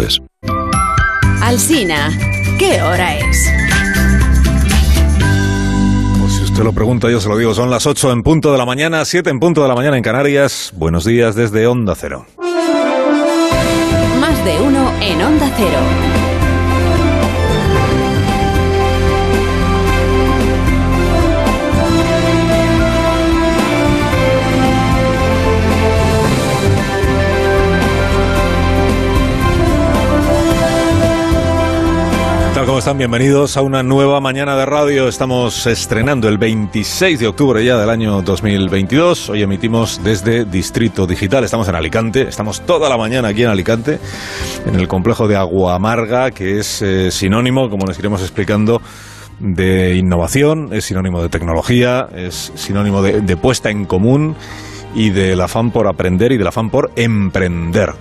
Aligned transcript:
onda0es. 0.00 0.20
Alsina, 1.42 2.10
¿qué 2.58 2.80
hora 2.82 3.16
es? 3.16 3.50
Pues 6.20 6.32
si 6.34 6.42
usted 6.44 6.62
lo 6.62 6.72
pregunta, 6.72 7.10
yo 7.10 7.20
se 7.20 7.28
lo 7.28 7.36
digo. 7.36 7.54
Son 7.54 7.70
las 7.70 7.86
8 7.86 8.12
en 8.12 8.22
punto 8.22 8.52
de 8.52 8.58
la 8.58 8.66
mañana, 8.66 9.04
7 9.04 9.30
en 9.30 9.40
punto 9.40 9.62
de 9.62 9.68
la 9.68 9.74
mañana 9.74 9.96
en 9.96 10.02
Canarias. 10.02 10.72
Buenos 10.76 11.04
días 11.04 11.34
desde 11.34 11.66
Onda 11.66 11.94
Cero. 11.94 12.26
Más 14.20 14.44
de 14.44 14.60
uno 14.60 14.92
en 15.00 15.22
Onda 15.22 15.50
Cero. 15.56 16.19
Están? 32.80 32.96
Bienvenidos 32.96 33.58
a 33.58 33.60
una 33.60 33.82
nueva 33.82 34.20
mañana 34.20 34.56
de 34.56 34.64
radio. 34.64 35.06
Estamos 35.06 35.66
estrenando 35.66 36.30
el 36.30 36.38
26 36.38 37.20
de 37.20 37.26
octubre 37.26 37.62
ya 37.62 37.76
del 37.76 37.90
año 37.90 38.22
2022. 38.22 39.28
Hoy 39.28 39.42
emitimos 39.42 40.00
desde 40.02 40.46
Distrito 40.46 41.06
Digital. 41.06 41.44
Estamos 41.44 41.68
en 41.68 41.74
Alicante. 41.74 42.22
Estamos 42.22 42.62
toda 42.62 42.88
la 42.88 42.96
mañana 42.96 43.28
aquí 43.28 43.42
en 43.42 43.50
Alicante, 43.50 43.98
en 44.64 44.76
el 44.76 44.88
complejo 44.88 45.28
de 45.28 45.36
Agua 45.36 45.74
Amarga, 45.74 46.30
que 46.30 46.58
es 46.58 46.80
eh, 46.80 47.10
sinónimo, 47.10 47.68
como 47.68 47.84
les 47.84 47.98
iremos 47.98 48.22
explicando, 48.22 48.80
de 49.40 49.96
innovación, 49.96 50.70
es 50.72 50.86
sinónimo 50.86 51.20
de 51.20 51.28
tecnología, 51.28 52.08
es 52.16 52.50
sinónimo 52.54 53.02
de, 53.02 53.20
de 53.20 53.36
puesta 53.36 53.68
en 53.68 53.84
común 53.84 54.36
y 54.94 55.10
del 55.10 55.42
afán 55.42 55.70
por 55.70 55.86
aprender 55.86 56.32
y 56.32 56.38
del 56.38 56.46
afán 56.46 56.70
por 56.70 56.92
emprender. 56.96 57.92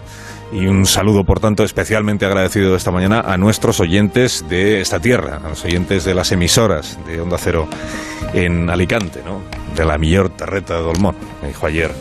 Y 0.52 0.66
un 0.66 0.86
saludo, 0.88 1.24
por 1.24 1.40
tanto, 1.40 1.64
especialmente 1.64 2.26
agradecido 2.26 2.76
esta 2.76 2.90
mañana 2.92 3.22
a 3.22 3.38
nuestros 3.38 3.80
oyentes 3.80 4.46
de 4.50 4.82
esta 4.82 5.00
tierra, 5.00 5.40
a 5.44 5.50
los 5.50 5.64
oyentes 5.64 6.06
de 6.06 6.16
las 6.16 6.32
emisoras 6.32 6.98
de 7.06 7.22
Onda 7.22 7.38
Cero 7.38 7.68
en 8.34 8.68
Alicante, 8.70 9.22
¿no? 9.24 9.42
de 9.76 9.86
la 9.86 9.98
mejor 10.00 10.30
terreta 10.30 10.76
de 10.76 10.82
Dolmón, 10.82 11.16
me 11.42 11.50
dijo 11.50 11.68
ayer. 11.68 11.92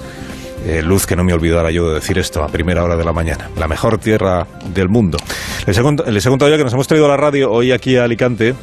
eh, 0.65 0.83
Luz, 0.83 1.07
que 1.07 1.15
no 1.15 1.25
me 1.25 1.33
olvidara 1.33 1.71
yo 1.71 1.89
de 1.89 1.97
decir 1.97 2.19
esto 2.19 2.43
a 2.43 2.49
primera 2.49 2.83
hora 2.83 2.97
de 2.97 3.05
la 3.05 3.13
mañana. 3.13 3.51
La 3.57 3.69
mejor 3.69 3.99
tierra 3.99 4.47
del 4.75 4.89
mundo. 4.89 5.19
Les 5.67 5.77
he, 5.77 6.11
les 6.11 6.27
he 6.27 6.29
contado 6.29 6.51
ya 6.51 6.57
que 6.57 6.65
nos 6.65 6.73
hemos 6.73 6.89
traído 6.89 7.07
a 7.07 7.11
la 7.11 7.17
radio 7.17 7.53
hoy 7.53 7.71
aquí 7.73 7.97
a 7.97 8.05
Alicante 8.05 8.55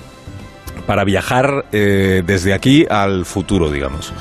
para 0.88 1.03
viajar 1.03 1.66
eh, 1.72 2.22
desde 2.25 2.53
aquí 2.53 2.86
al 2.89 3.25
futuro, 3.25 3.72
digamos. 3.72 4.14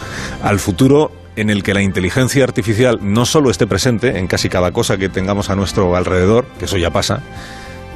Al 0.42 0.58
futuro 0.60 1.10
en 1.36 1.50
el 1.50 1.62
que 1.62 1.74
la 1.74 1.82
inteligencia 1.82 2.44
artificial 2.44 2.98
no 3.02 3.26
solo 3.26 3.50
esté 3.50 3.66
presente 3.66 4.18
en 4.18 4.26
casi 4.26 4.48
cada 4.48 4.70
cosa 4.72 4.96
que 4.96 5.08
tengamos 5.08 5.50
a 5.50 5.56
nuestro 5.56 5.94
alrededor, 5.96 6.46
que 6.58 6.66
eso 6.66 6.76
ya 6.76 6.90
pasa, 6.90 7.22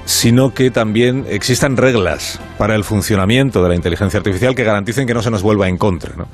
sino 0.04 0.54
que 0.54 0.70
también 0.70 1.26
existan 1.28 1.76
reglas 1.76 2.40
para 2.56 2.74
el 2.74 2.84
funcionamiento 2.84 3.62
de 3.62 3.68
la 3.68 3.74
inteligencia 3.74 4.18
artificial 4.18 4.54
que 4.54 4.64
garanticen 4.64 5.06
que 5.06 5.14
no 5.14 5.22
se 5.22 5.30
nos 5.30 5.42
vuelva 5.42 5.68
en 5.68 5.76
contra. 5.76 6.14
¿no? 6.16 6.26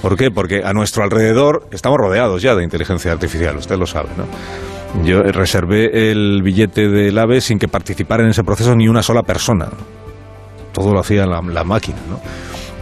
¿Por 0.00 0.16
qué? 0.16 0.30
Porque 0.30 0.62
a 0.64 0.72
nuestro 0.72 1.04
alrededor 1.04 1.68
estamos 1.70 1.98
rodeados 1.98 2.42
ya 2.42 2.54
de 2.54 2.64
inteligencia 2.64 3.12
artificial, 3.12 3.56
usted 3.56 3.76
lo 3.76 3.86
sabe. 3.86 4.08
¿no? 4.16 5.04
Yo 5.04 5.22
reservé 5.22 6.10
el 6.10 6.42
billete 6.42 6.88
del 6.88 7.18
AVE 7.18 7.40
sin 7.40 7.58
que 7.58 7.68
participara 7.68 8.22
en 8.22 8.30
ese 8.30 8.42
proceso 8.42 8.74
ni 8.74 8.88
una 8.88 9.02
sola 9.02 9.22
persona 9.22 9.68
todo 10.78 10.94
lo 10.94 11.00
hacía 11.00 11.26
la, 11.26 11.64
máquina, 11.64 11.98
¿no? 12.08 12.20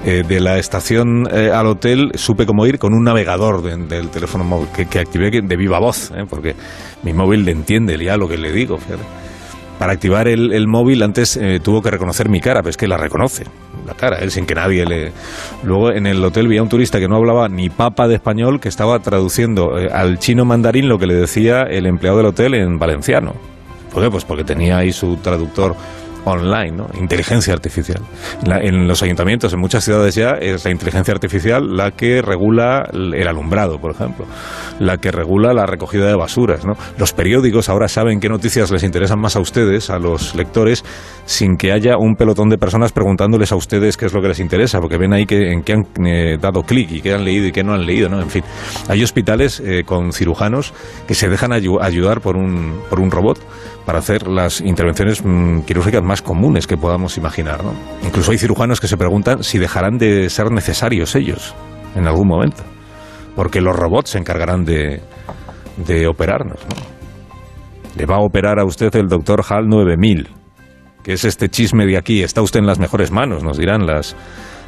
Eh, 0.09 0.23
de 0.27 0.39
la 0.39 0.57
estación 0.59 1.29
eh, 1.33 1.51
al 1.53 1.67
hotel 1.67 2.13
supe 2.15 2.47
cómo 2.47 2.65
ir 2.65 2.79
con 2.79 2.95
un 2.95 3.03
navegador 3.03 3.61
de- 3.61 3.77
del 3.77 4.09
teléfono 4.09 4.45
móvil 4.45 4.69
que, 4.75 4.87
que 4.87 5.01
activé 5.01 5.31
de 5.43 5.57
viva 5.57 5.81
voz, 5.81 6.13
¿eh? 6.17 6.25
porque 6.31 6.55
mi 7.03 7.13
móvil 7.13 7.45
le 7.45 7.51
entiende 7.51 7.99
ya 8.03 8.17
lo 8.17 8.29
que 8.29 8.37
le 8.37 8.53
digo. 8.53 8.79
fíjate. 8.79 9.03
Para 9.81 9.93
activar 9.95 10.29
el, 10.29 10.53
el 10.53 10.69
móvil 10.69 11.03
antes 11.03 11.37
eh, 11.37 11.59
tuvo 11.61 11.83
que 11.83 11.91
reconocer 11.91 12.29
mi 12.29 12.41
cara, 12.41 12.61
pero 12.61 12.71
es 12.71 12.77
que 12.77 12.87
la 12.87 12.97
reconoce, 12.97 13.45
la 13.85 13.95
cara, 13.95 14.19
él 14.19 14.31
sin 14.31 14.47
que 14.47 14.55
nadie 14.55 14.87
le... 14.87 15.11
Luego 15.65 15.91
en 15.91 16.07
el 16.07 16.25
hotel 16.25 16.47
vi 16.47 16.57
a 16.59 16.63
un 16.63 16.69
turista 16.69 17.01
que 17.01 17.09
no 17.09 17.17
hablaba 17.17 17.49
ni 17.49 17.69
papa 17.69 18.07
de 18.07 18.15
español 18.15 18.61
que 18.61 18.69
estaba 18.69 19.01
traduciendo 19.01 19.77
eh, 19.77 19.91
al 19.93 20.21
chino 20.21 20.45
mandarín 20.45 20.89
lo 20.89 20.99
que 21.01 21.07
le 21.09 21.15
decía 21.15 21.63
el 21.65 21.85
empleado 21.85 22.19
del 22.19 22.27
hotel 22.27 22.55
en 22.55 22.79
valenciano. 22.79 23.35
¿Por 23.93 24.05
qué? 24.05 24.11
Pues 24.11 24.25
porque 24.25 24.45
tenía 24.45 24.79
ahí 24.79 24.93
su 24.93 25.17
traductor 25.17 25.75
online, 26.27 26.73
¿no? 26.73 26.89
Inteligencia 27.01 27.55
artificial. 27.55 28.03
La- 28.45 28.61
en 28.61 28.87
los 28.87 29.03
ayuntamientos, 29.03 29.53
en 29.53 29.61
muchas 29.61 29.85
ciudades 29.85 30.15
ya, 30.15 30.33
es 30.33 30.65
la 30.65 30.71
inteligencia 30.71 31.15
artificial 31.15 31.77
la 31.77 31.93
que 31.93 32.21
regula 32.21 32.89
el 32.93 33.27
alumbrado, 33.27 33.79
por 33.81 33.93
ejemplo, 33.93 34.27
la 34.79 34.99
que 34.99 35.11
regula 35.13 35.55
la 35.55 35.67
recogida 35.67 36.07
de 36.07 36.15
basuras, 36.17 36.65
¿no? 36.65 36.77
Los 36.99 37.13
periódicos 37.13 37.69
ahora 37.69 37.89
saben 37.89 38.21
qué 38.21 38.29
noticias 38.29 38.71
les 38.71 38.83
interesan 38.83 39.19
más 39.19 39.37
a 39.37 39.41
ustedes, 39.41 39.89
a 39.89 39.99
los 39.99 40.35
lectores, 40.35 40.85
sin 41.25 41.57
que 41.57 41.73
haya 41.73 41.97
un 41.97 42.17
pelotón 42.17 42.49
de 42.51 42.59
personas 42.59 42.93
preguntándoles 42.93 43.53
a 43.53 43.57
ustedes 43.57 43.97
qué 43.97 44.07
es 44.07 44.13
lo 44.13 44.21
que 44.21 44.29
les 44.29 44.41
interesa, 44.41 44.81
porque 44.81 44.97
ven 44.99 45.13
ahí 45.13 45.27
que, 45.27 45.53
en 45.53 45.63
qué 45.63 45.73
han 45.73 45.87
eh, 46.07 46.39
dado 46.41 46.63
clic 46.63 46.91
y 46.91 47.01
qué 47.01 47.15
han 47.15 47.25
leído 47.25 47.47
y 47.47 47.53
qué 47.53 47.63
no 47.65 47.73
han 47.73 47.87
leído, 47.87 48.09
¿no? 48.09 48.21
En 48.21 48.31
fin, 48.31 48.43
hay 48.89 49.03
hospitales 49.03 49.61
eh, 49.65 49.85
con 49.87 50.13
cirujanos 50.13 50.73
que 51.07 51.15
se 51.15 51.29
dejan 51.29 51.53
ayu- 51.53 51.81
ayudar 51.81 52.21
por 52.21 52.37
un, 52.37 52.81
por 52.91 53.01
un 53.01 53.11
robot 53.11 53.39
para 53.85 54.01
hacer 54.01 54.27
las 54.27 54.61
intervenciones 54.61 55.25
mm, 55.25 55.61
quirúrgicas 55.61 56.03
más 56.03 56.16
comunes 56.23 56.67
que 56.67 56.77
podamos 56.77 57.17
imaginar. 57.17 57.65
¿no? 57.65 57.73
Incluso 58.05 58.31
hay 58.33 58.39
cirujanos 58.39 58.81
que 58.81 58.89
se 58.89 58.97
preguntan 58.97 59.43
si 59.43 59.59
dejarán 59.59 59.99
de 59.99 60.29
ser 60.31 60.51
necesarios 60.51 61.15
ellos 61.15 61.55
en 61.95 62.07
algún 62.07 62.29
momento, 62.29 62.63
porque 63.35 63.61
los 63.61 63.75
robots 63.77 64.11
se 64.11 64.19
encargarán 64.19 64.65
de, 64.65 65.01
de 65.87 66.07
operarnos. 66.07 66.59
¿no? 66.69 66.77
Le 67.97 68.05
va 68.07 68.17
a 68.17 68.21
operar 68.21 68.59
a 68.59 68.65
usted 68.65 68.95
el 68.97 69.09
doctor 69.09 69.43
HAL 69.49 69.69
9000, 69.69 70.29
que 71.03 71.13
es 71.15 71.25
este 71.25 71.49
chisme 71.49 71.87
de 71.87 71.97
aquí. 71.97 72.23
Está 72.23 72.43
usted 72.43 72.61
en 72.61 72.67
las 72.67 72.79
mejores 72.79 73.11
manos, 73.11 73.43
nos 73.43 73.57
dirán 73.57 73.87
las, 73.87 74.15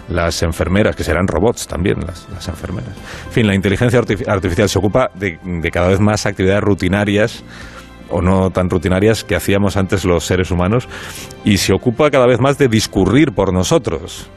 las 0.08 0.42
enfermeras, 0.42 0.96
que 0.96 1.04
serán 1.04 1.26
robots 1.28 1.66
también, 1.66 2.00
las, 2.06 2.26
las 2.32 2.48
enfermeras. 2.48 2.96
En 3.26 3.32
fin, 3.32 3.46
la 3.46 3.54
inteligencia 3.54 4.00
artifi- 4.00 4.26
artificial 4.26 4.68
se 4.70 4.78
ocupa 4.78 5.10
de, 5.14 5.38
de 5.44 5.70
cada 5.70 5.88
vez 5.88 6.00
más 6.00 6.24
actividades 6.24 6.62
rutinarias 6.62 7.44
o 8.10 8.22
no 8.22 8.50
tan 8.50 8.70
rutinarias 8.70 9.24
que 9.24 9.36
hacíamos 9.36 9.76
antes 9.76 10.04
los 10.04 10.24
seres 10.24 10.50
humanos 10.50 10.88
y 11.44 11.58
se 11.58 11.72
ocupa 11.72 12.10
cada 12.10 12.26
vez 12.26 12.40
más 12.40 12.58
de 12.58 12.68
discurrir 12.68 13.32
por 13.32 13.52
nosotros. 13.52 14.30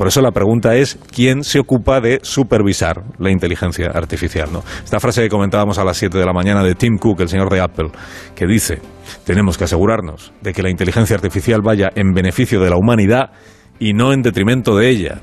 Por 0.00 0.08
eso 0.08 0.22
la 0.22 0.30
pregunta 0.30 0.76
es, 0.76 0.98
¿quién 1.14 1.44
se 1.44 1.58
ocupa 1.58 2.00
de 2.00 2.20
supervisar 2.22 3.02
la 3.18 3.30
inteligencia 3.30 3.88
artificial? 3.88 4.48
¿no? 4.50 4.64
Esta 4.82 4.98
frase 4.98 5.20
que 5.20 5.28
comentábamos 5.28 5.76
a 5.76 5.84
las 5.84 5.98
7 5.98 6.16
de 6.16 6.24
la 6.24 6.32
mañana 6.32 6.64
de 6.64 6.74
Tim 6.74 6.96
Cook, 6.96 7.20
el 7.20 7.28
señor 7.28 7.50
de 7.50 7.60
Apple, 7.60 7.90
que 8.34 8.46
dice, 8.46 8.80
tenemos 9.26 9.58
que 9.58 9.64
asegurarnos 9.64 10.32
de 10.40 10.54
que 10.54 10.62
la 10.62 10.70
inteligencia 10.70 11.16
artificial 11.16 11.60
vaya 11.62 11.90
en 11.94 12.14
beneficio 12.14 12.60
de 12.60 12.70
la 12.70 12.76
humanidad 12.76 13.32
y 13.78 13.92
no 13.92 14.14
en 14.14 14.22
detrimento 14.22 14.74
de 14.74 14.88
ella. 14.88 15.20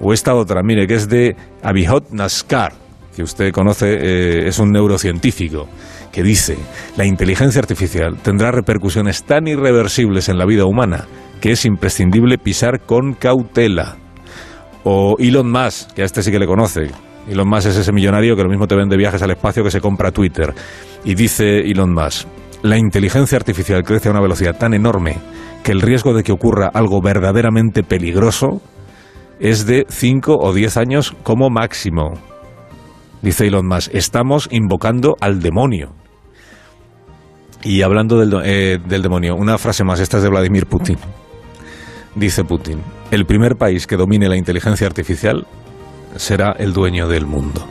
O 0.00 0.14
esta 0.14 0.34
otra, 0.34 0.62
mire, 0.62 0.86
que 0.86 0.94
es 0.94 1.10
de 1.10 1.36
Abhijot 1.62 2.10
Naskar, 2.10 2.72
que 3.18 3.24
usted 3.24 3.50
conoce, 3.50 3.94
eh, 3.94 4.46
es 4.46 4.60
un 4.60 4.70
neurocientífico, 4.70 5.66
que 6.12 6.22
dice, 6.22 6.56
la 6.96 7.04
inteligencia 7.04 7.58
artificial 7.60 8.16
tendrá 8.22 8.52
repercusiones 8.52 9.24
tan 9.24 9.48
irreversibles 9.48 10.28
en 10.28 10.38
la 10.38 10.46
vida 10.46 10.66
humana 10.66 11.06
que 11.40 11.50
es 11.50 11.64
imprescindible 11.64 12.38
pisar 12.38 12.80
con 12.80 13.14
cautela. 13.14 13.96
O 14.84 15.16
Elon 15.18 15.50
Musk, 15.50 15.92
que 15.94 16.02
a 16.02 16.04
este 16.04 16.22
sí 16.22 16.30
que 16.30 16.38
le 16.38 16.46
conoce. 16.46 16.92
Elon 17.28 17.48
Musk 17.48 17.66
es 17.66 17.76
ese 17.76 17.92
millonario 17.92 18.36
que 18.36 18.44
lo 18.44 18.48
mismo 18.48 18.68
te 18.68 18.76
vende 18.76 18.96
viajes 18.96 19.20
al 19.20 19.32
espacio 19.32 19.64
que 19.64 19.72
se 19.72 19.80
compra 19.80 20.12
Twitter. 20.12 20.54
Y 21.04 21.16
dice 21.16 21.58
Elon 21.58 21.92
Musk, 21.92 22.28
la 22.62 22.78
inteligencia 22.78 23.36
artificial 23.36 23.82
crece 23.82 24.08
a 24.08 24.12
una 24.12 24.20
velocidad 24.20 24.56
tan 24.56 24.74
enorme 24.74 25.16
que 25.64 25.72
el 25.72 25.80
riesgo 25.80 26.14
de 26.14 26.22
que 26.22 26.30
ocurra 26.30 26.70
algo 26.72 27.00
verdaderamente 27.02 27.82
peligroso 27.82 28.62
es 29.40 29.66
de 29.66 29.86
5 29.88 30.36
o 30.38 30.52
10 30.52 30.76
años 30.76 31.16
como 31.24 31.50
máximo. 31.50 32.12
Dice 33.22 33.46
Elon 33.46 33.66
Musk, 33.66 33.94
estamos 33.94 34.48
invocando 34.50 35.16
al 35.20 35.40
demonio. 35.40 35.92
Y 37.62 37.82
hablando 37.82 38.18
del, 38.18 38.32
eh, 38.44 38.78
del 38.86 39.02
demonio, 39.02 39.34
una 39.34 39.58
frase 39.58 39.82
más, 39.82 39.98
esta 40.00 40.18
es 40.18 40.22
de 40.22 40.28
Vladimir 40.28 40.66
Putin. 40.66 40.96
Dice 42.14 42.44
Putin, 42.44 42.80
el 43.10 43.26
primer 43.26 43.56
país 43.56 43.86
que 43.86 43.96
domine 43.96 44.28
la 44.28 44.36
inteligencia 44.36 44.86
artificial 44.86 45.46
será 46.16 46.52
el 46.58 46.72
dueño 46.72 47.08
del 47.08 47.26
mundo. 47.26 47.66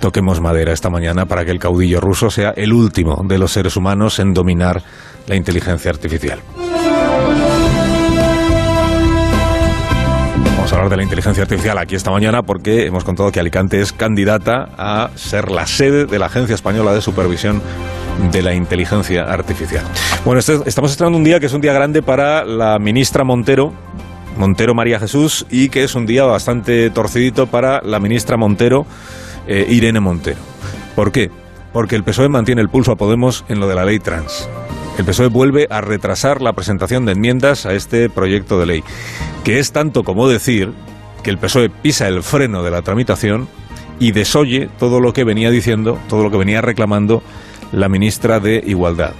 Toquemos 0.00 0.40
madera 0.40 0.72
esta 0.72 0.90
mañana 0.90 1.26
para 1.26 1.44
que 1.44 1.50
el 1.50 1.58
caudillo 1.58 2.00
ruso 2.00 2.30
sea 2.30 2.50
el 2.50 2.72
último 2.72 3.22
de 3.26 3.38
los 3.38 3.52
seres 3.52 3.76
humanos 3.76 4.18
en 4.20 4.32
dominar 4.32 4.82
la 5.26 5.34
inteligencia 5.34 5.90
artificial. 5.90 6.40
Vamos 10.68 10.72
a 10.72 10.76
hablar 10.84 10.90
de 10.90 10.96
la 10.98 11.02
inteligencia 11.02 11.42
artificial 11.44 11.78
aquí 11.78 11.94
esta 11.94 12.10
mañana 12.10 12.42
porque 12.42 12.84
hemos 12.84 13.02
contado 13.02 13.32
que 13.32 13.40
Alicante 13.40 13.80
es 13.80 13.94
candidata 13.94 14.68
a 14.76 15.08
ser 15.14 15.50
la 15.50 15.66
sede 15.66 16.04
de 16.04 16.18
la 16.18 16.26
Agencia 16.26 16.54
Española 16.54 16.92
de 16.92 17.00
Supervisión 17.00 17.62
de 18.30 18.42
la 18.42 18.52
Inteligencia 18.52 19.22
Artificial. 19.24 19.82
Bueno, 20.26 20.40
este- 20.40 20.58
estamos 20.66 20.90
estrenando 20.90 21.16
un 21.16 21.24
día 21.24 21.40
que 21.40 21.46
es 21.46 21.54
un 21.54 21.62
día 21.62 21.72
grande 21.72 22.02
para 22.02 22.44
la 22.44 22.78
ministra 22.78 23.24
Montero, 23.24 23.72
Montero 24.36 24.74
María 24.74 25.00
Jesús, 25.00 25.46
y 25.48 25.70
que 25.70 25.84
es 25.84 25.94
un 25.94 26.04
día 26.04 26.24
bastante 26.24 26.90
torcidito 26.90 27.46
para 27.46 27.80
la 27.80 27.98
ministra 27.98 28.36
Montero, 28.36 28.84
eh, 29.46 29.64
Irene 29.70 30.00
Montero. 30.00 30.38
¿Por 30.94 31.12
qué? 31.12 31.30
porque 31.72 31.96
el 31.96 32.02
PSOE 32.02 32.28
mantiene 32.28 32.60
el 32.62 32.68
pulso 32.70 32.92
a 32.92 32.96
Podemos 32.96 33.44
en 33.48 33.60
lo 33.60 33.68
de 33.68 33.74
la 33.74 33.84
ley 33.84 33.98
trans. 34.00 34.48
El 34.98 35.04
PSOE 35.04 35.28
vuelve 35.28 35.68
a 35.70 35.80
retrasar 35.80 36.42
la 36.42 36.52
presentación 36.52 37.06
de 37.06 37.12
enmiendas 37.12 37.66
a 37.66 37.72
este 37.72 38.10
proyecto 38.10 38.58
de 38.58 38.66
ley, 38.66 38.84
que 39.44 39.60
es 39.60 39.70
tanto 39.70 40.02
como 40.02 40.28
decir 40.28 40.72
que 41.22 41.30
el 41.30 41.38
PSOE 41.38 41.70
pisa 41.70 42.08
el 42.08 42.24
freno 42.24 42.64
de 42.64 42.72
la 42.72 42.82
tramitación 42.82 43.48
y 44.00 44.10
desoye 44.10 44.68
todo 44.76 45.00
lo 45.00 45.12
que 45.12 45.22
venía 45.22 45.50
diciendo, 45.50 46.00
todo 46.08 46.24
lo 46.24 46.32
que 46.32 46.36
venía 46.36 46.62
reclamando 46.62 47.22
la 47.70 47.88
ministra 47.88 48.40
de 48.40 48.60
Igualdad. 48.66 49.12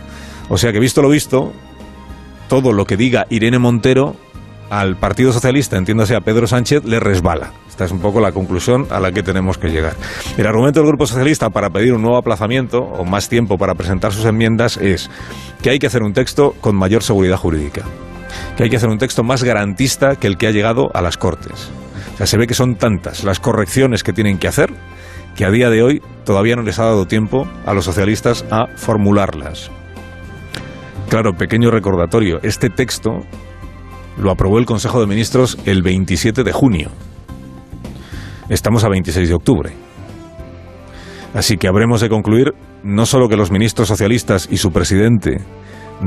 O 0.49 0.59
sea 0.59 0.73
que 0.73 0.81
visto 0.81 1.01
lo 1.01 1.11
visto, 1.11 1.53
todo 2.49 2.73
lo 2.73 2.85
que 2.85 2.97
diga 2.97 3.27
Irene 3.31 3.61
Montero 3.61 4.17
al 4.71 4.97
Partido 4.97 5.33
Socialista, 5.33 5.77
entiéndase 5.77 6.15
a 6.15 6.21
Pedro 6.21 6.47
Sánchez, 6.47 6.85
le 6.85 7.01
resbala. 7.01 7.53
Esta 7.69 7.85
es 7.85 7.93
un 7.93 8.01
poco 8.01 8.21
la 8.21 8.33
conclusión 8.33 8.87
a 8.91 9.01
la 9.01 9.13
que 9.13 9.23
tenemos 9.23 9.57
que 9.57 9.69
llegar. 9.69 9.95
El 10.37 10.47
argumento 10.47 10.81
del 10.81 10.89
Grupo 10.89 11.07
Socialista 11.07 11.51
para 11.51 11.71
pedir 11.71 11.93
un 11.93 12.03
nuevo 12.03 12.17
aplazamiento 12.17 12.79
o 12.79 13.05
más 13.05 13.29
tiempo 13.29 13.57
para 13.57 13.75
presentar 13.75 14.13
sus 14.13 14.25
enmiendas 14.25 14.77
es 14.77 15.11
que 15.63 15.71
hay 15.71 15.79
que 15.79 15.87
hacer 15.87 16.03
un 16.03 16.13
texto 16.13 16.55
con 16.61 16.77
mayor 16.77 17.03
seguridad 17.03 17.37
jurídica, 17.37 17.83
que 18.57 18.65
hay 18.65 18.71
que 18.71 18.77
hacer 18.77 18.89
un 18.89 18.99
texto 18.99 19.23
más 19.23 19.45
garantista 19.45 20.17
que 20.17 20.27
el 20.27 20.37
que 20.37 20.49
ha 20.49 20.51
llegado 20.51 20.91
a 20.93 21.03
las 21.03 21.17
Cortes. 21.17 21.71
O 22.15 22.17
sea, 22.19 22.27
se 22.27 22.37
ve 22.37 22.47
que 22.47 22.55
son 22.55 22.75
tantas 22.75 23.23
las 23.23 23.39
correcciones 23.39 24.03
que 24.03 24.13
tienen 24.13 24.39
que 24.39 24.49
hacer 24.49 24.73
que 25.37 25.45
a 25.45 25.51
día 25.53 25.71
de 25.71 25.85
hoy 25.85 26.03
todavía 26.25 26.57
no 26.57 26.63
les 26.63 26.81
ha 26.81 26.85
dado 26.85 27.07
tiempo 27.07 27.47
a 27.65 27.73
los 27.73 27.85
socialistas 27.85 28.45
a 28.51 28.67
formularlas. 28.75 29.71
Claro, 31.09 31.35
pequeño 31.35 31.71
recordatorio, 31.71 32.41
este 32.43 32.71
texto 32.71 33.21
lo 34.21 34.31
aprobó 34.31 34.59
el 34.59 34.67
Consejo 34.67 35.01
de 35.01 35.07
Ministros 35.07 35.59
el 35.65 35.83
27 35.83 36.43
de 36.43 36.53
junio. 36.53 36.91
Estamos 38.49 38.85
a 38.85 38.89
26 38.89 39.29
de 39.29 39.35
octubre. 39.35 39.73
Así 41.35 41.57
que 41.57 41.69
habremos 41.69 42.01
de 42.01 42.09
concluir 42.09 42.55
no 42.83 43.07
solo 43.07 43.29
que 43.29 43.37
los 43.37 43.51
ministros 43.51 43.89
socialistas 43.89 44.49
y 44.51 44.57
su 44.57 44.71
presidente 44.73 45.39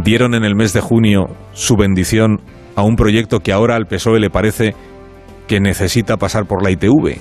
dieron 0.04 0.34
en 0.34 0.44
el 0.44 0.56
mes 0.56 0.74
de 0.74 0.82
junio 0.82 1.28
su 1.54 1.76
bendición 1.76 2.42
a 2.76 2.84
un 2.84 2.96
proyecto 2.96 3.40
que 3.40 3.52
ahora 3.52 3.76
al 3.76 3.86
PSOE 3.86 4.20
le 4.20 4.30
parece 4.30 4.74
que 5.48 5.60
necesita 5.60 6.18
pasar 6.18 6.46
por 6.46 6.64
la 6.64 6.72
ITV, 6.72 7.18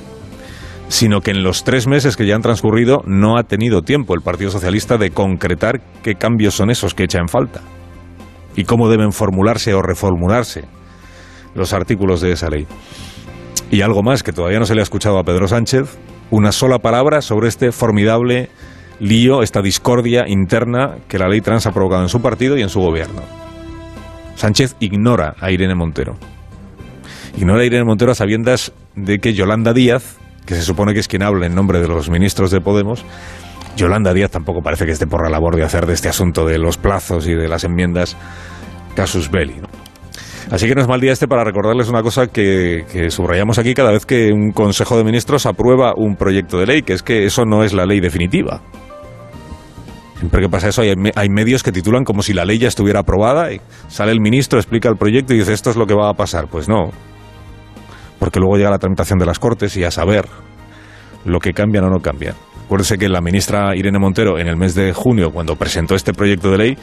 sino 0.88 1.20
que 1.20 1.32
en 1.32 1.42
los 1.42 1.64
tres 1.64 1.86
meses 1.86 2.16
que 2.16 2.26
ya 2.26 2.36
han 2.36 2.42
transcurrido 2.42 3.02
no 3.06 3.36
ha 3.36 3.42
tenido 3.42 3.82
tiempo 3.82 4.14
el 4.14 4.22
Partido 4.22 4.50
Socialista 4.50 4.96
de 4.96 5.10
concretar 5.10 5.80
qué 6.02 6.14
cambios 6.14 6.54
son 6.54 6.70
esos 6.70 6.94
que 6.94 7.04
echa 7.04 7.18
en 7.18 7.28
falta 7.28 7.60
y 8.56 8.64
cómo 8.64 8.88
deben 8.88 9.12
formularse 9.12 9.74
o 9.74 9.82
reformularse 9.82 10.64
los 11.54 11.72
artículos 11.72 12.20
de 12.20 12.32
esa 12.32 12.48
ley. 12.48 12.66
Y 13.70 13.82
algo 13.82 14.02
más 14.02 14.22
que 14.22 14.32
todavía 14.32 14.58
no 14.58 14.66
se 14.66 14.74
le 14.74 14.80
ha 14.80 14.82
escuchado 14.82 15.18
a 15.18 15.24
Pedro 15.24 15.46
Sánchez, 15.46 15.98
una 16.30 16.52
sola 16.52 16.78
palabra 16.78 17.22
sobre 17.22 17.48
este 17.48 17.72
formidable 17.72 18.48
lío, 19.00 19.42
esta 19.42 19.62
discordia 19.62 20.28
interna 20.28 20.96
que 21.08 21.18
la 21.18 21.28
ley 21.28 21.40
trans 21.40 21.66
ha 21.66 21.72
provocado 21.72 22.02
en 22.02 22.08
su 22.08 22.20
partido 22.20 22.56
y 22.56 22.62
en 22.62 22.68
su 22.68 22.80
gobierno. 22.80 23.22
Sánchez 24.36 24.76
ignora 24.80 25.34
a 25.40 25.50
Irene 25.50 25.74
Montero. 25.74 26.16
Ignora 27.36 27.62
a 27.62 27.64
Irene 27.64 27.84
Montero 27.84 28.12
a 28.12 28.14
sabiendas 28.14 28.72
de 28.96 29.18
que 29.18 29.34
Yolanda 29.34 29.72
Díaz, 29.72 30.18
que 30.46 30.54
se 30.54 30.62
supone 30.62 30.94
que 30.94 31.00
es 31.00 31.08
quien 31.08 31.22
habla 31.22 31.46
en 31.46 31.54
nombre 31.54 31.80
de 31.80 31.88
los 31.88 32.10
ministros 32.10 32.50
de 32.50 32.60
Podemos, 32.60 33.04
Yolanda 33.76 34.12
Díaz 34.12 34.30
tampoco 34.30 34.62
parece 34.62 34.84
que 34.84 34.92
esté 34.92 35.06
por 35.06 35.22
la 35.22 35.30
labor 35.30 35.56
de 35.56 35.64
hacer 35.64 35.86
de 35.86 35.94
este 35.94 36.08
asunto 36.08 36.44
de 36.44 36.58
los 36.58 36.76
plazos 36.76 37.26
y 37.26 37.34
de 37.34 37.48
las 37.48 37.64
enmiendas 37.64 38.16
casus 38.94 39.30
belli. 39.30 39.56
Así 40.50 40.66
que 40.66 40.74
no 40.74 40.80
es 40.80 40.88
mal 40.88 41.00
día 41.00 41.12
este 41.12 41.28
para 41.28 41.44
recordarles 41.44 41.88
una 41.88 42.02
cosa 42.02 42.26
que, 42.26 43.06
subrayamos 43.10 43.58
aquí 43.58 43.72
cada 43.72 43.92
vez 43.92 44.04
que 44.04 44.32
un 44.32 44.50
Consejo 44.50 44.96
de 44.96 45.04
Ministros 45.04 45.46
aprueba 45.46 45.92
un 45.96 46.16
proyecto 46.16 46.58
de 46.58 46.66
ley, 46.66 46.82
que 46.82 46.92
es 46.92 47.04
que 47.04 47.24
eso 47.24 47.44
no 47.44 47.62
es 47.62 47.72
la 47.72 47.86
ley 47.86 48.00
definitiva. 48.00 48.60
Siempre 50.18 50.42
que 50.42 50.48
pasa 50.48 50.68
eso 50.68 50.82
hay, 50.82 51.28
medios 51.28 51.62
que 51.62 51.70
titulan 51.70 52.04
como 52.04 52.22
si 52.22 52.34
la 52.34 52.44
ley 52.44 52.58
ya 52.58 52.68
estuviera 52.68 53.00
aprobada 53.00 53.52
y 53.52 53.60
sale 53.88 54.10
el 54.10 54.20
ministro, 54.20 54.58
explica 54.58 54.88
el 54.88 54.96
proyecto 54.96 55.32
y 55.32 55.38
dice 55.38 55.52
esto 55.52 55.70
es 55.70 55.76
lo 55.76 55.86
que 55.86 55.94
va 55.94 56.10
a 56.10 56.14
pasar. 56.14 56.48
Pues 56.48 56.68
no, 56.68 56.90
porque 58.18 58.40
luego 58.40 58.56
llega 58.56 58.70
la 58.70 58.78
tramitación 58.78 59.20
de 59.20 59.26
las 59.26 59.38
Cortes 59.38 59.76
y 59.76 59.84
a 59.84 59.90
saber 59.92 60.26
lo 61.24 61.38
que 61.38 61.52
cambian 61.52 61.84
o 61.84 61.90
no 61.90 62.00
cambian. 62.00 62.34
Acuérdese 62.66 62.98
que 62.98 63.08
la 63.08 63.20
ministra 63.20 63.74
Irene 63.76 64.00
Montero 64.00 64.38
en 64.38 64.48
el 64.48 64.56
mes 64.56 64.74
de 64.74 64.92
junio, 64.92 65.30
cuando 65.30 65.54
presentó 65.54 65.94
este 65.94 66.12
proyecto 66.12 66.50
de 66.50 66.58
ley, 66.58 66.78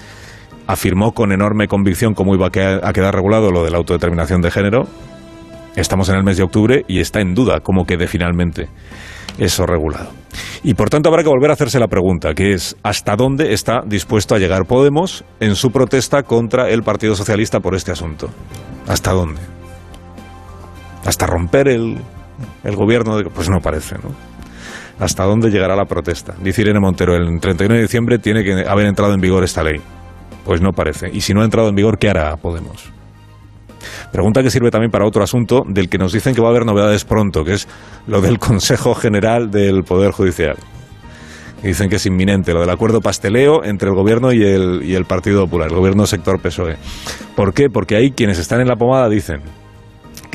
afirmó 0.67 1.13
con 1.13 1.31
enorme 1.31 1.67
convicción 1.67 2.13
cómo 2.13 2.35
iba 2.35 2.47
a 2.47 2.51
quedar 2.51 3.15
regulado 3.15 3.51
lo 3.51 3.63
de 3.63 3.71
la 3.71 3.77
autodeterminación 3.77 4.41
de 4.41 4.51
género. 4.51 4.83
Estamos 5.75 6.09
en 6.09 6.15
el 6.15 6.23
mes 6.23 6.37
de 6.37 6.43
octubre 6.43 6.83
y 6.87 6.99
está 6.99 7.21
en 7.21 7.33
duda 7.33 7.61
cómo 7.61 7.85
quede 7.85 8.07
finalmente 8.07 8.67
eso 9.37 9.65
regulado. 9.65 10.09
Y 10.63 10.73
por 10.73 10.89
tanto 10.89 11.09
habrá 11.09 11.23
que 11.23 11.29
volver 11.29 11.51
a 11.51 11.53
hacerse 11.53 11.79
la 11.79 11.87
pregunta, 11.87 12.33
que 12.33 12.53
es 12.53 12.75
¿hasta 12.83 13.15
dónde 13.15 13.53
está 13.53 13.81
dispuesto 13.85 14.35
a 14.35 14.39
llegar 14.39 14.65
Podemos 14.65 15.23
en 15.39 15.55
su 15.55 15.71
protesta 15.71 16.23
contra 16.23 16.69
el 16.69 16.83
Partido 16.83 17.15
Socialista 17.15 17.59
por 17.59 17.75
este 17.75 17.91
asunto? 17.91 18.29
¿Hasta 18.87 19.11
dónde? 19.11 19.41
¿Hasta 21.05 21.27
romper 21.27 21.67
el, 21.67 21.97
el 22.63 22.75
gobierno? 22.75 23.17
De, 23.17 23.25
pues 23.25 23.49
no 23.49 23.59
parece, 23.59 23.95
¿no? 23.95 24.09
¿Hasta 24.99 25.23
dónde 25.25 25.51
llegará 25.51 25.75
la 25.75 25.85
protesta? 25.85 26.33
Dice 26.41 26.63
Irene 26.63 26.79
Montero, 26.79 27.15
el 27.15 27.39
31 27.39 27.75
de 27.75 27.81
diciembre 27.81 28.17
tiene 28.17 28.43
que 28.43 28.65
haber 28.67 28.87
entrado 28.87 29.13
en 29.13 29.21
vigor 29.21 29.43
esta 29.43 29.63
ley. 29.63 29.79
Pues 30.47 30.61
no 30.61 30.71
parece. 30.71 31.09
Y 31.11 31.19
si 31.19 31.33
no 31.33 31.41
ha 31.41 31.43
entrado 31.43 31.67
en 31.67 31.75
vigor, 31.75 31.99
¿qué 31.99 32.09
hará 32.09 32.37
Podemos? 32.37 32.89
Pregunta 34.13 34.41
que 34.41 34.49
sirve 34.49 34.71
también 34.71 34.89
para 34.89 35.05
otro 35.05 35.21
asunto 35.21 35.63
del 35.67 35.89
que 35.89 35.97
nos 35.97 36.13
dicen 36.13 36.33
que 36.33 36.41
va 36.41 36.47
a 36.47 36.51
haber 36.51 36.65
novedades 36.65 37.03
pronto, 37.03 37.43
que 37.43 37.53
es 37.53 37.67
lo 38.07 38.21
del 38.21 38.39
Consejo 38.39 38.95
General 38.95 39.51
del 39.51 39.83
Poder 39.83 40.11
Judicial. 40.11 40.55
Dicen 41.61 41.89
que 41.89 41.97
es 41.97 42.05
inminente, 42.05 42.53
lo 42.53 42.61
del 42.61 42.69
acuerdo 42.69 43.01
pasteleo 43.01 43.65
entre 43.65 43.89
el 43.89 43.95
gobierno 43.95 44.31
y 44.31 44.41
el, 44.41 44.83
y 44.83 44.95
el 44.95 45.03
Partido 45.03 45.43
Popular, 45.43 45.69
el 45.69 45.75
gobierno 45.75 46.05
sector 46.05 46.39
PSOE. 46.39 46.77
¿Por 47.35 47.53
qué? 47.53 47.69
Porque 47.69 47.97
ahí 47.97 48.11
quienes 48.11 48.39
están 48.39 48.61
en 48.61 48.67
la 48.67 48.77
pomada 48.77 49.09
dicen 49.09 49.41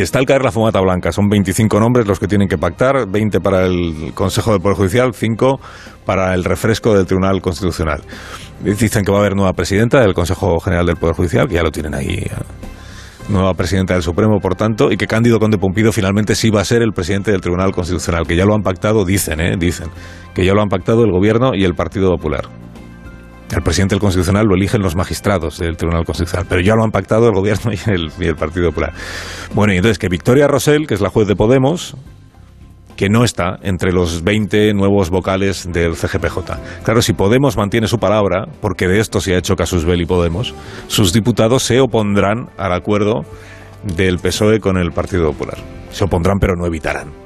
está 0.03 0.19
al 0.19 0.27
caer 0.27 0.43
la 0.43 0.53
fumata 0.53 0.81
blanca. 0.81 1.13
Son 1.13 1.29
25 1.29 1.81
nombres 1.81 2.07
los 2.07 2.19
que 2.19 2.27
tienen 2.27 2.49
que 2.49 2.59
pactar, 2.59 3.09
20 3.09 3.41
para 3.41 3.67
el 3.67 4.13
Consejo 4.15 4.53
del 4.53 4.61
Poder 4.61 4.77
Judicial, 4.77 5.15
5 5.15 5.61
para 6.05 6.35
el 6.35 6.45
refresco 6.45 6.95
del 6.95 7.07
Tribunal 7.07 7.41
Constitucional. 7.41 8.01
Dicen 8.61 9.05
que 9.05 9.11
va 9.11 9.19
a 9.19 9.21
haber 9.21 9.35
nueva 9.35 9.53
presidenta 9.53 10.01
del 10.01 10.15
Consejo 10.15 10.59
General 10.61 10.87
del 10.87 10.97
Poder 10.97 11.15
Judicial, 11.15 11.49
que 11.49 11.55
ya 11.55 11.63
lo 11.63 11.71
tienen 11.71 11.95
ahí. 11.95 12.15
Eh, 12.15 12.31
nueva 13.29 13.55
presidenta 13.55 13.95
del 13.95 14.03
Supremo, 14.03 14.39
por 14.41 14.55
tanto, 14.57 14.91
y 14.91 14.97
que 14.97 15.07
Cándido 15.07 15.39
Conde 15.39 15.59
Pumpido 15.59 15.93
finalmente 15.93 16.35
sí 16.35 16.51
va 16.51 16.61
a 16.61 16.65
ser 16.65 16.83
el 16.83 16.93
presidente 16.93 17.31
del 17.31 17.41
Tribunal 17.41 17.73
Constitucional, 17.73 18.27
que 18.27 18.37
ya 18.37 18.45
lo 18.45 18.55
han 18.55 18.63
pactado, 18.63 19.05
dicen, 19.05 19.41
¿eh? 19.41 19.57
dicen, 19.59 19.89
que 20.35 20.45
ya 20.45 20.55
lo 20.55 20.63
han 20.63 20.69
pactado 20.69 21.05
el 21.05 21.13
Gobierno 21.13 21.55
y 21.55 21.65
el 21.65 21.75
Partido 21.75 22.11
Popular. 22.11 22.45
El 23.53 23.63
presidente 23.63 23.95
del 23.95 24.01
Constitucional 24.01 24.47
lo 24.47 24.55
eligen 24.55 24.81
los 24.81 24.97
magistrados 24.97 25.59
del 25.59 25.77
Tribunal 25.77 26.07
Constitucional, 26.07 26.47
pero 26.49 26.63
ya 26.63 26.75
lo 26.75 26.85
han 26.85 26.91
pactado 26.91 27.27
el 27.27 27.35
Gobierno 27.35 27.71
y 27.71 28.25
el, 28.25 28.35
Partido 28.35 28.71
Popular. 28.71 28.95
Bueno, 29.55 29.75
y 29.75 29.77
entonces 29.77 29.99
que 29.99 30.09
Victoria 30.09 30.49
Rosell, 30.49 30.87
que 30.87 30.95
es 30.95 31.03
la 31.03 31.11
juez 31.11 31.29
de 31.29 31.37
Podemos, 31.37 31.95
que 32.97 33.11
no 33.11 33.25
está 33.25 33.59
entre 33.63 33.93
los 33.93 34.25
20 34.25 34.73
nuevos 34.73 35.11
vocales 35.11 35.71
del 35.71 35.97
CGPJ. 35.97 36.39
Claro, 36.83 37.03
si 37.03 37.13
Podemos 37.13 37.59
mantiene 37.59 37.89
su 37.89 37.99
palabra, 37.99 38.47
porque 38.63 38.89
de 38.89 39.01
esto 39.01 39.21
se 39.21 39.35
ha 39.35 39.39
hecho 39.39 39.55
Casus 39.55 39.85
Belli 39.85 40.07
Podemos, 40.07 40.55
sus 40.87 41.13
diputados 41.13 41.63
se 41.63 41.79
opondrán 41.81 42.49
al 42.57 42.73
acuerdo 42.73 43.21
del 43.85 44.19
PSOE 44.19 44.61
con 44.61 44.79
el 44.79 44.93
Partido 44.93 45.31
Popular. 45.31 45.59
Se 45.91 46.05
opondrán, 46.05 46.39
pero 46.41 46.55
no 46.57 46.65
evitarán 46.65 47.22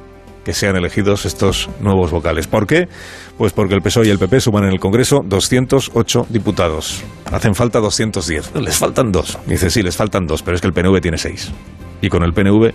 que 0.47 0.55
sean 0.55 0.77
elegidos 0.77 1.27
estos 1.27 1.69
nuevos 1.81 2.13
vocales. 2.13 2.47
¿Por 2.47 2.69
qué? 2.69 2.87
Pues 3.37 3.53
porque 3.53 3.75
el 3.75 3.83
PSOE 3.83 4.07
y 4.07 4.11
el 4.11 4.21
PP 4.21 4.41
suman 4.41 4.63
en 4.63 4.71
el 4.71 4.79
Congreso 4.79 5.25
208 5.27 6.29
diputados. 6.29 7.03
Hacen 7.33 7.57
falta 7.57 7.81
210. 7.81 8.55
Les 8.55 8.79
faltan 8.79 9.11
dos. 9.11 9.41
Dice, 9.47 9.71
sí, 9.71 9.83
les 9.83 9.97
faltan 9.97 10.29
dos, 10.29 10.45
pero 10.45 10.55
es 10.55 10.61
que 10.61 10.69
el 10.69 10.73
PNV 10.73 11.01
tiene 11.01 11.19
seis. 11.19 11.51
Y 12.01 12.09
con 12.11 12.23
el 12.23 12.33
PNV 12.33 12.71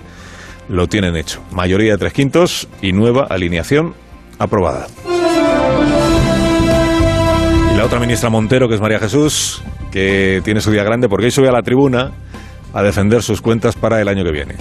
lo 0.67 0.87
tienen 0.87 1.15
hecho. 1.15 1.41
Mayoría 1.51 1.93
de 1.93 1.97
tres 1.97 2.11
quintos 2.11 2.67
y 2.81 2.91
nueva 2.91 3.27
alineación 3.29 3.93
aprobada. 4.37 4.87
Y 7.73 7.77
la 7.77 7.85
otra 7.85 8.01
ministra 8.01 8.29
Montero, 8.29 8.67
que 8.67 8.75
es 8.75 8.81
María 8.81 8.99
Jesús, 8.99 9.63
que 9.93 10.41
tiene 10.43 10.59
su 10.59 10.71
día 10.71 10.83
grande 10.83 11.07
porque 11.07 11.27
hoy 11.27 11.31
sube 11.31 11.47
a 11.47 11.53
la 11.53 11.61
tribuna 11.61 12.11
a 12.73 12.83
defender 12.83 13.23
sus 13.23 13.41
cuentas 13.41 13.77
para 13.77 14.01
el 14.01 14.09
año 14.09 14.25
que 14.25 14.31
viene 14.31 14.55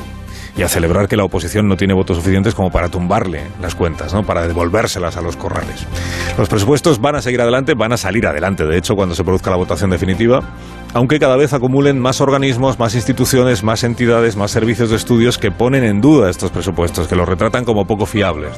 y 0.60 0.62
a 0.62 0.68
celebrar 0.68 1.08
que 1.08 1.16
la 1.16 1.24
oposición 1.24 1.66
no 1.68 1.76
tiene 1.78 1.94
votos 1.94 2.18
suficientes 2.18 2.54
como 2.54 2.70
para 2.70 2.90
tumbarle 2.90 3.44
las 3.62 3.74
cuentas, 3.74 4.12
¿no? 4.12 4.24
para 4.24 4.46
devolvérselas 4.46 5.16
a 5.16 5.22
los 5.22 5.34
corrales. 5.34 5.86
Los 6.36 6.50
presupuestos 6.50 7.00
van 7.00 7.14
a 7.16 7.22
seguir 7.22 7.40
adelante, 7.40 7.72
van 7.72 7.94
a 7.94 7.96
salir 7.96 8.26
adelante, 8.26 8.66
de 8.66 8.76
hecho, 8.76 8.94
cuando 8.94 9.14
se 9.14 9.24
produzca 9.24 9.48
la 9.48 9.56
votación 9.56 9.88
definitiva, 9.88 10.42
aunque 10.92 11.18
cada 11.18 11.36
vez 11.36 11.54
acumulen 11.54 11.98
más 11.98 12.20
organismos, 12.20 12.78
más 12.78 12.94
instituciones, 12.94 13.64
más 13.64 13.84
entidades, 13.84 14.36
más 14.36 14.50
servicios 14.50 14.90
de 14.90 14.96
estudios 14.96 15.38
que 15.38 15.50
ponen 15.50 15.82
en 15.82 16.02
duda 16.02 16.28
estos 16.28 16.50
presupuestos, 16.50 17.08
que 17.08 17.16
los 17.16 17.26
retratan 17.26 17.64
como 17.64 17.86
poco 17.86 18.04
fiables. 18.04 18.52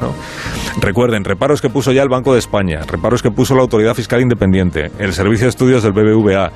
Recuerden, 0.81 1.23
reparos 1.23 1.63
que 1.63 1.71
puso 1.71 1.93
ya 1.93 2.03
el 2.03 2.09
Banco 2.09 2.33
de 2.33 2.41
España, 2.41 2.81
reparos 2.85 3.23
que 3.23 3.31
puso 3.31 3.55
la 3.55 3.63
Autoridad 3.63 3.95
Fiscal 3.95 4.21
Independiente, 4.21 4.91
el 4.99 5.13
Servicio 5.13 5.45
de 5.45 5.51
Estudios 5.51 5.85
del 5.85 5.93
BBVA, 5.93 6.51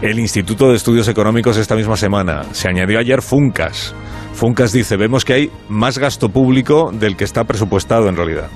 el 0.00 0.18
Instituto 0.18 0.70
de 0.70 0.76
Estudios 0.76 1.08
Económicos 1.08 1.58
esta 1.58 1.74
misma 1.74 1.98
semana, 1.98 2.44
se 2.52 2.68
añadió 2.68 2.98
ayer 2.98 3.20
Funcas, 3.20 3.94
Funcas 4.38 4.72
dice, 4.72 4.96
vemos 4.96 5.24
que 5.24 5.32
hay 5.32 5.50
más 5.68 5.98
gasto 5.98 6.28
público 6.28 6.92
del 6.92 7.16
que 7.16 7.24
está 7.24 7.42
presupuestado 7.42 8.08
en 8.08 8.14
realidad. 8.14 8.48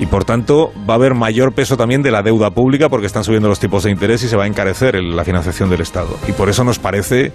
y 0.00 0.06
por 0.06 0.24
tanto 0.24 0.72
va 0.88 0.94
a 0.94 0.96
haber 0.96 1.14
mayor 1.14 1.52
peso 1.52 1.76
también 1.76 2.02
de 2.02 2.10
la 2.10 2.22
deuda 2.22 2.50
pública 2.50 2.88
porque 2.88 3.06
están 3.06 3.22
subiendo 3.22 3.48
los 3.48 3.60
tipos 3.60 3.84
de 3.84 3.92
interés 3.92 4.24
y 4.24 4.28
se 4.28 4.34
va 4.36 4.44
a 4.44 4.46
encarecer 4.48 4.96
la 4.96 5.22
financiación 5.22 5.70
del 5.70 5.80
Estado. 5.80 6.18
Y 6.26 6.32
por 6.32 6.48
eso 6.48 6.64
nos 6.64 6.80
parece 6.80 7.30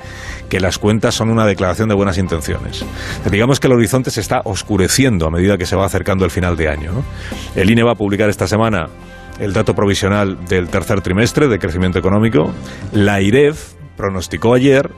que 0.50 0.60
las 0.60 0.80
cuentas 0.80 1.16
son 1.16 1.30
una 1.30 1.46
declaración 1.46 1.88
de 1.88 1.96
buenas 1.96 2.18
intenciones. 2.18 2.84
Digamos 3.32 3.62
que 3.62 3.68
el 3.68 3.74
horizonte 3.74 4.12
se 4.12 4.20
está 4.20 4.42
oscureciendo 4.44 5.28
a 5.28 5.32
medida 5.32 5.58
que 5.58 5.66
se 5.66 5.78
va 5.78 5.86
acercando 5.86 6.26
el 6.26 6.32
final 6.32 6.58
de 6.58 6.68
año. 6.68 6.92
El 7.56 7.70
INE 7.70 7.84
va 7.84 7.94
a 7.94 7.96
publicar 7.96 8.28
esta 8.28 8.48
semana 8.48 8.88
el 9.40 9.54
dato 9.54 9.76
provisional 9.76 10.44
del 10.46 10.68
tercer 10.68 11.00
trimestre 11.00 11.48
de 11.48 11.60
crecimiento 11.60 12.00
económico. 12.00 12.52
La 12.92 13.22
IREF 13.22 13.76
pronosticó 13.96 14.56
ayer 14.56 14.90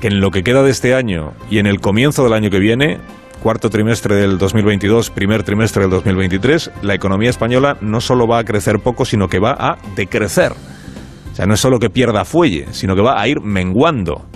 que 0.00 0.08
en 0.08 0.20
lo 0.20 0.30
que 0.30 0.42
queda 0.42 0.62
de 0.62 0.70
este 0.70 0.94
año 0.94 1.32
y 1.50 1.58
en 1.58 1.66
el 1.66 1.80
comienzo 1.80 2.24
del 2.24 2.32
año 2.32 2.50
que 2.50 2.58
viene 2.58 2.98
cuarto 3.42 3.70
trimestre 3.70 4.16
del 4.16 4.38
2022, 4.38 5.10
primer 5.10 5.42
trimestre 5.42 5.82
del 5.82 5.90
2023, 5.90 6.70
la 6.82 6.94
economía 6.94 7.30
española 7.30 7.76
no 7.80 8.00
solo 8.00 8.26
va 8.26 8.38
a 8.38 8.44
crecer 8.44 8.80
poco, 8.80 9.04
sino 9.04 9.28
que 9.28 9.38
va 9.38 9.52
a 9.52 9.78
decrecer. 9.94 10.52
O 11.32 11.34
sea, 11.34 11.46
no 11.46 11.54
es 11.54 11.60
solo 11.60 11.78
que 11.78 11.88
pierda 11.88 12.24
fuelle, 12.24 12.66
sino 12.72 12.96
que 12.96 13.02
va 13.02 13.20
a 13.20 13.28
ir 13.28 13.40
menguando 13.40 14.26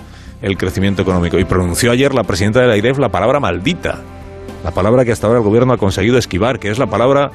el 0.41 0.57
crecimiento 0.57 1.03
económico. 1.03 1.39
Y 1.39 1.45
pronunció 1.45 1.91
ayer 1.91 2.15
la 2.15 2.23
presidenta 2.23 2.61
de 2.61 2.69
la 2.69 2.77
IREF 2.77 2.99
la 2.99 3.09
palabra 3.09 3.41
maldita, 3.41 4.01
la 4.65 4.71
palabra 4.71 5.05
que 5.05 5.13
hasta 5.13 5.27
ahora 5.27 5.41
el 5.41 5.45
gobierno 5.45 5.73
ha 5.73 5.79
conseguido 5.79 6.17
esquivar, 6.17 6.59
que 6.59 6.71
es 6.71 6.79
la 6.79 6.87
palabra 6.87 7.33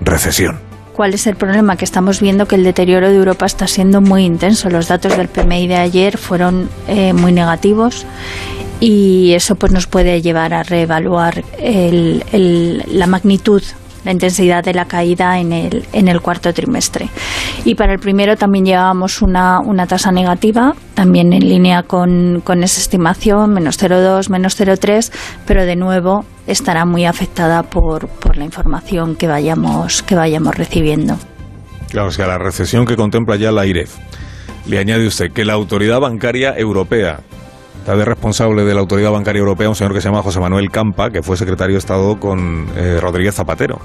recesión. 0.00 0.73
¿Cuál 0.94 1.12
es 1.12 1.26
el 1.26 1.34
problema? 1.34 1.76
Que 1.76 1.84
estamos 1.84 2.20
viendo 2.20 2.46
que 2.46 2.54
el 2.54 2.62
deterioro 2.62 3.08
de 3.10 3.16
Europa 3.16 3.46
está 3.46 3.66
siendo 3.66 4.00
muy 4.00 4.24
intenso. 4.24 4.70
Los 4.70 4.86
datos 4.86 5.16
del 5.16 5.26
PMI 5.26 5.66
de 5.66 5.74
ayer 5.74 6.16
fueron 6.16 6.68
eh, 6.86 7.12
muy 7.12 7.32
negativos 7.32 8.06
y 8.78 9.32
eso 9.32 9.56
pues 9.56 9.72
nos 9.72 9.88
puede 9.88 10.22
llevar 10.22 10.54
a 10.54 10.62
reevaluar 10.62 11.42
la 11.60 13.06
magnitud 13.08 13.62
la 14.04 14.12
intensidad 14.12 14.62
de 14.62 14.74
la 14.74 14.84
caída 14.84 15.38
en 15.40 15.52
el, 15.52 15.84
el 15.92 16.20
cuarto 16.20 16.52
trimestre. 16.52 17.08
Y 17.64 17.74
para 17.74 17.94
el 17.94 17.98
primero 17.98 18.36
también 18.36 18.66
llevábamos 18.66 19.22
una, 19.22 19.60
una 19.60 19.86
tasa 19.86 20.12
negativa, 20.12 20.74
también 20.92 21.32
en 21.32 21.48
línea 21.48 21.84
con, 21.84 22.42
con 22.44 22.62
esa 22.62 22.82
estimación, 22.82 23.54
menos 23.54 23.82
0,2, 23.82 24.28
menos 24.28 24.60
0,3, 24.60 25.10
pero 25.46 25.64
de 25.64 25.76
nuevo 25.76 26.26
estará 26.46 26.84
muy 26.84 27.04
afectada 27.04 27.62
por, 27.62 28.08
por 28.08 28.36
la 28.36 28.44
información 28.44 29.16
que 29.16 29.26
vayamos, 29.26 30.02
que 30.02 30.14
vayamos 30.14 30.54
recibiendo. 30.56 31.16
Claro, 31.90 32.08
o 32.08 32.12
sea, 32.12 32.26
la 32.26 32.38
recesión 32.38 32.86
que 32.86 32.96
contempla 32.96 33.36
ya 33.36 33.52
la 33.52 33.66
IREF. 33.66 33.96
Le 34.66 34.78
añade 34.78 35.06
usted 35.06 35.30
que 35.32 35.44
la 35.44 35.52
Autoridad 35.52 36.00
Bancaria 36.00 36.54
Europea 36.56 37.20
Está 37.84 37.96
de 37.96 38.06
responsable 38.06 38.64
de 38.64 38.72
la 38.72 38.80
Autoridad 38.80 39.10
Bancaria 39.10 39.40
Europea 39.40 39.68
un 39.68 39.74
señor 39.74 39.92
que 39.92 40.00
se 40.00 40.08
llama 40.08 40.22
José 40.22 40.40
Manuel 40.40 40.70
Campa, 40.70 41.10
que 41.10 41.22
fue 41.22 41.36
secretario 41.36 41.74
de 41.74 41.80
Estado 41.80 42.18
con 42.18 42.66
eh, 42.76 42.98
Rodríguez 42.98 43.34
Zapatero 43.34 43.78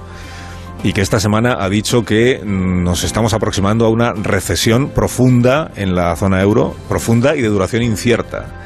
y 0.84 0.94
que 0.94 1.02
esta 1.02 1.20
semana 1.20 1.58
ha 1.60 1.70
dicho 1.70 2.04
que 2.04 2.42
nos 2.46 3.04
estamos 3.04 3.34
aproximando 3.34 3.86
a 3.86 3.90
una 3.90 4.14
recesión 4.14 4.90
profunda 4.90 5.72
en 5.76 5.96
la 5.96 6.16
zona 6.16 6.42
euro, 6.42 6.76
profunda 6.88 7.36
y 7.36 7.42
de 7.42 7.50
duración 7.50 7.84
incierta. 7.84 8.59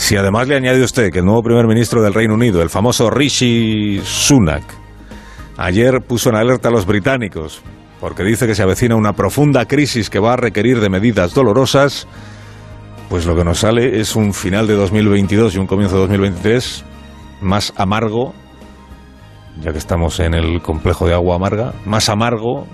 Si 0.00 0.16
además 0.16 0.48
le 0.48 0.56
añade 0.56 0.82
usted 0.82 1.12
que 1.12 1.18
el 1.18 1.26
nuevo 1.26 1.42
primer 1.42 1.66
ministro 1.66 2.02
del 2.02 2.14
Reino 2.14 2.32
Unido, 2.32 2.62
el 2.62 2.70
famoso 2.70 3.10
Rishi 3.10 4.00
Sunak, 4.02 4.64
ayer 5.58 6.00
puso 6.00 6.30
en 6.30 6.36
alerta 6.36 6.68
a 6.68 6.72
los 6.72 6.86
británicos 6.86 7.62
porque 8.00 8.24
dice 8.24 8.46
que 8.46 8.54
se 8.54 8.62
avecina 8.62 8.96
una 8.96 9.12
profunda 9.12 9.66
crisis 9.66 10.08
que 10.08 10.18
va 10.18 10.32
a 10.32 10.36
requerir 10.36 10.80
de 10.80 10.88
medidas 10.88 11.34
dolorosas, 11.34 12.08
pues 13.10 13.26
lo 13.26 13.36
que 13.36 13.44
nos 13.44 13.58
sale 13.58 14.00
es 14.00 14.16
un 14.16 14.32
final 14.32 14.66
de 14.66 14.74
2022 14.74 15.54
y 15.54 15.58
un 15.58 15.66
comienzo 15.66 15.96
de 15.96 16.00
2023 16.00 16.84
más 17.42 17.74
amargo, 17.76 18.32
ya 19.60 19.70
que 19.70 19.78
estamos 19.78 20.18
en 20.18 20.32
el 20.32 20.62
complejo 20.62 21.06
de 21.06 21.14
agua 21.14 21.36
amarga, 21.36 21.74
más 21.84 22.08
amargo 22.08 22.66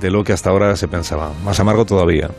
de 0.00 0.10
lo 0.10 0.24
que 0.24 0.32
hasta 0.32 0.48
ahora 0.48 0.74
se 0.74 0.88
pensaba, 0.88 1.32
más 1.44 1.60
amargo 1.60 1.84
todavía, 1.84 2.30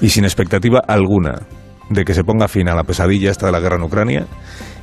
y 0.00 0.08
sin 0.08 0.24
expectativa 0.24 0.80
alguna 0.88 1.42
de 1.90 2.04
que 2.04 2.14
se 2.14 2.24
ponga 2.24 2.48
fin 2.48 2.68
a 2.68 2.74
la 2.74 2.84
pesadilla 2.84 3.30
esta 3.30 3.46
de 3.46 3.52
la 3.52 3.60
guerra 3.60 3.76
en 3.76 3.82
Ucrania, 3.82 4.26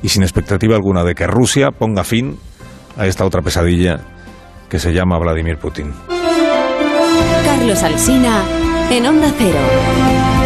y 0.04 0.10
sin 0.10 0.22
expectativa 0.22 0.76
alguna 0.76 1.04
de 1.04 1.16
que 1.16 1.26
Rusia 1.26 1.72
ponga 1.72 2.04
fin 2.04 2.38
a 2.98 3.08
esta 3.08 3.26
otra 3.26 3.42
pesadilla 3.42 4.02
que 4.70 4.78
se 4.78 4.94
llama 4.94 5.18
Vladimir 5.18 5.58
Putin. 5.58 5.94
Carlos 7.46 7.82
Alsina 7.82 8.44
en 8.92 9.08
Onda 9.08 9.34
Cero. 9.38 10.37